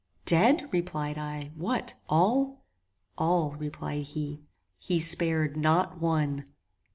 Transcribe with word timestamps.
"Dead!" 0.25 0.67
replied 0.71 1.15
I; 1.15 1.51
"what, 1.55 1.93
all?" 2.09 2.63
"All!" 3.19 3.51
replied 3.51 4.05
he: 4.05 4.41
"he 4.79 4.99
spared 4.99 5.55
NOT 5.55 6.01
ONE!" 6.01 6.45